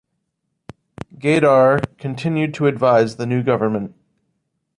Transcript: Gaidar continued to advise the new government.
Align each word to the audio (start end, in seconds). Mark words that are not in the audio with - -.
Gaidar 1.19 1.79
continued 1.99 2.55
to 2.55 2.65
advise 2.65 3.17
the 3.17 3.27
new 3.27 3.43
government. 3.43 3.93